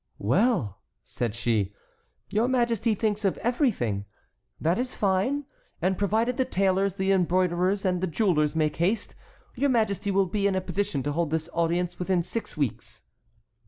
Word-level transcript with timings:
"Well," 0.17 0.79
said 1.03 1.35
she, 1.35 1.75
"your 2.27 2.47
Majesty 2.47 2.95
thinks 2.95 3.23
of 3.23 3.37
everything. 3.37 4.05
That 4.59 4.79
is 4.79 4.95
fine; 4.95 5.45
and 5.79 5.95
provided 5.95 6.37
the 6.37 6.43
tailors, 6.45 6.95
the 6.95 7.11
embroiderers, 7.11 7.85
and 7.85 8.01
the 8.01 8.07
jewellers 8.07 8.55
make 8.55 8.77
haste, 8.77 9.13
your 9.55 9.69
Majesty 9.69 10.09
will 10.09 10.25
be 10.25 10.47
in 10.47 10.55
a 10.55 10.59
position 10.61 11.03
to 11.03 11.11
hold 11.11 11.29
this 11.29 11.49
audience 11.53 11.99
within 11.99 12.23
six 12.23 12.57
weeks." 12.57 13.03